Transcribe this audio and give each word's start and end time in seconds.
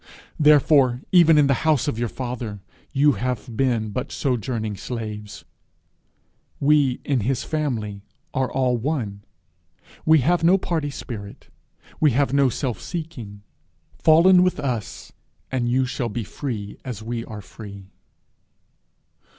Therefore, 0.39 1.03
even 1.11 1.37
in 1.37 1.45
the 1.45 1.53
house 1.61 1.87
of 1.87 1.99
your 1.99 2.09
father, 2.09 2.59
you 2.91 3.11
have 3.11 3.55
been 3.55 3.91
but 3.91 4.11
sojourning 4.11 4.75
slaves. 4.75 5.45
We 6.59 7.01
in 7.05 7.19
his 7.19 7.43
family 7.43 8.01
are 8.33 8.51
all 8.51 8.77
one; 8.77 9.21
we 10.03 10.21
have 10.21 10.43
no 10.43 10.57
party 10.57 10.89
spirit; 10.89 11.49
we 11.99 12.13
have 12.17 12.33
no 12.33 12.49
self 12.49 12.81
seeking: 12.81 13.43
fall 13.99 14.27
in 14.27 14.41
with 14.41 14.59
us, 14.59 15.11
and 15.51 15.69
you 15.69 15.85
shall 15.85 16.09
be 16.09 16.23
free 16.23 16.79
as 16.83 17.03
we 17.03 17.23
are 17.25 17.41
free.' 17.43 17.91